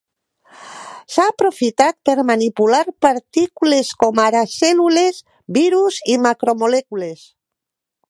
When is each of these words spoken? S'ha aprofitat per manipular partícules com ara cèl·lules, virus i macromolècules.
S'ha 1.15 1.25
aprofitat 1.31 1.97
per 2.09 2.15
manipular 2.31 2.81
partícules 3.07 3.93
com 4.05 4.25
ara 4.27 4.43
cèl·lules, 4.57 5.23
virus 5.61 6.05
i 6.17 6.21
macromolècules. 6.29 7.27